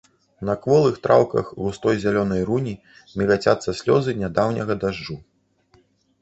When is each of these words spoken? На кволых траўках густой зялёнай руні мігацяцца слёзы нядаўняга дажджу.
На 0.47 0.53
кволых 0.61 0.95
траўках 1.03 1.51
густой 1.65 1.99
зялёнай 2.03 2.41
руні 2.49 2.73
мігацяцца 3.23 3.77
слёзы 3.81 4.17
нядаўняга 4.23 4.73
дажджу. 4.87 5.21